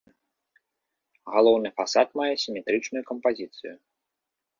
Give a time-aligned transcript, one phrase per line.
[1.33, 3.73] Галоўны фасад мае сіметрычную кампазіцыю.